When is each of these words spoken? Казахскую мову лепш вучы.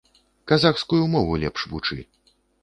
Казахскую 0.51 1.01
мову 1.17 1.35
лепш 1.45 1.61
вучы. 1.75 1.99